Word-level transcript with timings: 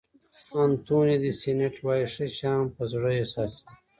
انتوني 0.63 1.15
دي 1.21 1.31
سېنټ 1.41 1.75
وایي 1.85 2.07
ښه 2.13 2.25
شیان 2.35 2.61
په 2.75 2.83
زړه 2.91 3.09
احساسېږي. 3.19 3.65